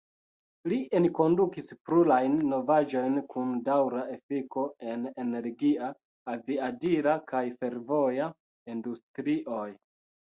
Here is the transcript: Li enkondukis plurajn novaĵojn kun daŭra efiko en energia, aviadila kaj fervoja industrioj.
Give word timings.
Li 0.71 0.77
enkondukis 0.99 1.67
plurajn 1.89 2.37
novaĵojn 2.53 3.19
kun 3.33 3.51
daŭra 3.69 4.01
efiko 4.15 4.63
en 4.95 5.05
energia, 5.27 5.91
aviadila 6.37 7.15
kaj 7.33 7.45
fervoja 7.63 8.33
industrioj. 8.77 9.65